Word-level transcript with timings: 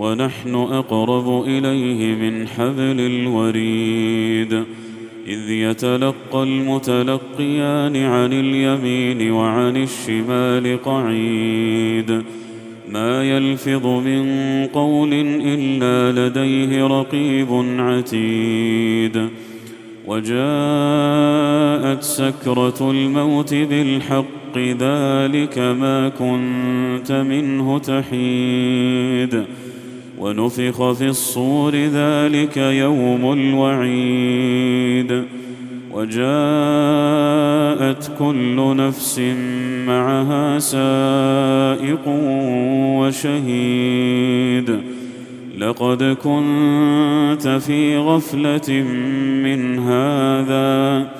ونحن 0.00 0.54
أقرب 0.54 1.44
إليه 1.46 2.14
من 2.14 2.48
حبل 2.48 3.00
الوريد. 3.00 4.64
إذ 5.26 5.50
يتلقى 5.50 6.42
المتلقيان 6.42 7.96
عن 7.96 8.32
اليمين 8.32 9.32
وعن 9.32 9.76
الشمال 9.76 10.82
قعيد. 10.82 12.22
ما 12.88 13.24
يلفظ 13.24 13.86
من 13.86 14.24
قول 14.66 15.12
إلا 15.44 16.28
لديه 16.28 16.86
رقيب 16.86 17.48
عتيد. 17.78 19.28
وجاءت 20.06 22.02
سكرة 22.02 22.90
الموت 22.90 23.54
بالحق 23.54 24.58
ذلك 24.58 25.58
ما 25.58 26.08
كنت 26.08 27.12
منه 27.12 27.78
تحيد. 27.78 29.44
ونفخ 30.20 30.92
في 30.92 31.06
الصور 31.08 31.74
ذلك 31.74 32.56
يوم 32.56 33.32
الوعيد. 33.32 35.24
وجاءت 35.92 36.20
كل 38.18 38.76
نفس 38.76 39.18
معها 39.86 40.58
سائق 40.58 42.08
وشهيد. 42.98 44.80
لقد 45.58 46.02
كنت 46.02 47.48
في 47.66 47.96
غفلة 47.96 48.82
من 49.44 49.78
هذا 49.78 51.19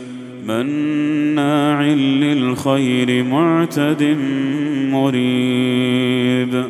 مناع 0.47 1.83
للخير 1.83 3.23
معتد 3.23 4.17
مريب 4.91 6.63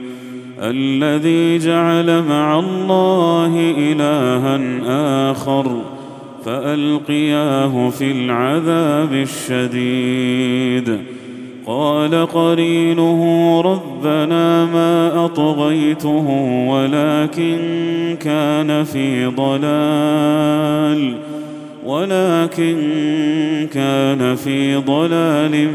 الذي 0.60 1.58
جعل 1.58 2.24
مع 2.24 2.60
الله 2.60 3.74
إلها 3.78 4.62
آخر 5.32 5.82
فألقياه 6.46 7.90
في 7.90 8.12
العذاب 8.12 9.14
الشديد 9.14 10.98
قال 11.66 12.26
قرينه 12.26 13.62
ربنا 13.62 14.66
ما 14.66 15.26
أطغيته 15.26 16.28
ولكن 16.70 17.58
كان 18.20 18.84
في 18.84 19.26
ضلال 19.26 21.16
ولكن 21.86 22.78
كان 23.74 24.36
في 24.36 24.76
ضلال 24.76 25.70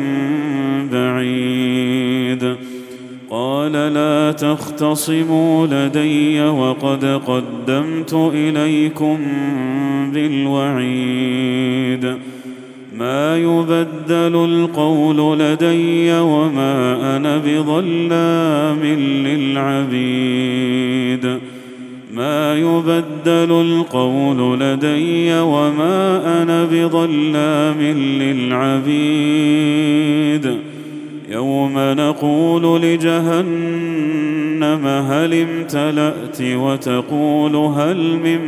بعيد. 0.92 2.56
قال 3.30 3.72
لا 3.72 4.32
تختصموا 4.32 5.66
لدي 5.66 6.42
وقد 6.42 7.04
قدمت 7.04 8.30
إليكم 8.34 9.18
بالوعيد. 10.12 12.16
ما 12.96 13.36
يبدل 13.36 14.44
القول 14.44 15.38
لدي 15.38 16.12
وما 16.12 17.16
أنا 17.16 17.38
بظلام 17.38 18.84
للعبيد. 19.26 21.38
ما 22.16 22.58
يبدل 22.58 23.52
القول 23.52 24.60
لدي 24.60 25.40
وما 25.40 26.22
أنا 26.42 26.64
بظلام 26.64 27.82
للعبيد. 28.22 30.56
يوم 31.28 31.72
نقول 31.76 32.82
لجهنم 32.82 34.86
هل 34.86 35.34
امتلأت 35.34 36.42
وتقول 36.42 37.56
هل 37.56 37.96
من 37.96 38.40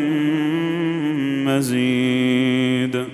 مزيد. 1.45 3.05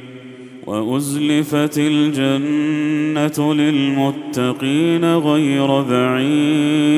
وأزلفت 0.67 1.79
الجنة 1.79 3.55
للمتقين 3.55 5.05
غير 5.05 5.83
بعيد. 5.83 6.95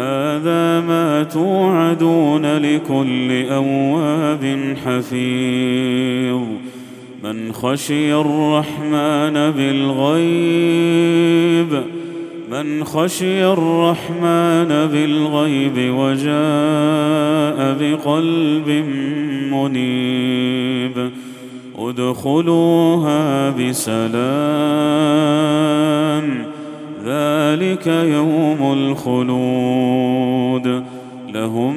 هذا 0.00 0.80
ما 0.80 1.22
توعدون 1.22 2.46
لكل 2.46 3.48
أواب 3.48 4.74
حفيظ. 4.84 6.40
من 7.24 7.52
خشي 7.52 8.14
الرحمن 8.14 9.50
بالغيب 9.50 10.62
من 12.50 12.84
خشي 12.84 13.44
الرحمن 13.44 14.68
بالغيب 14.92 15.94
وجاء 15.94 17.76
بقلب 17.80 18.68
منيب. 19.52 21.10
ادخلوها 21.78 23.50
بسلام. 23.50 24.20
ذلك 27.04 27.86
يوم 27.86 28.72
الخلود. 28.72 30.20
لهم 31.34 31.76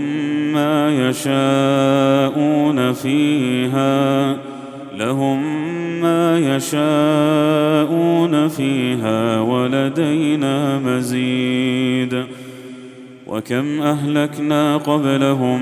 ما 0.53 1.09
يشاءون 1.09 2.93
فيها 2.93 4.37
لهم 4.97 5.43
ما 6.01 6.55
يشاءون 6.55 8.47
فيها 8.47 9.39
ولدينا 9.39 10.79
مزيد. 10.79 12.23
وكم 13.27 13.81
أهلكنا 13.81 14.77
قبلهم 14.77 15.61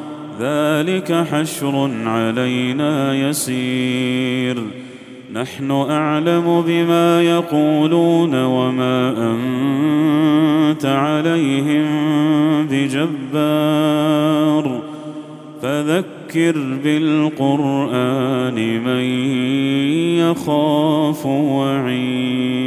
ذلك 0.39 1.25
حشر 1.31 1.91
علينا 2.05 3.15
يسير. 3.29 4.63
نحن 5.33 5.71
أعلم 5.71 6.63
بما 6.67 7.21
يقولون 7.21 8.43
وما 8.43 9.13
أنت 9.17 10.85
عليهم 10.85 11.87
بجبار. 12.67 14.01
فذكر 15.61 16.55
بالقرآن 16.83 18.55
من 18.83 19.03
يخاف 20.19 21.25
وعيد. 21.25 22.60